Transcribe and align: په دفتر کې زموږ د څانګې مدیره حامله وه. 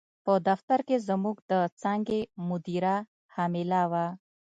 په 0.25 0.33
دفتر 0.47 0.79
کې 0.87 0.97
زموږ 1.09 1.37
د 1.51 1.53
څانګې 1.81 2.21
مدیره 2.49 2.95
حامله 3.35 3.81
وه. 3.91 4.05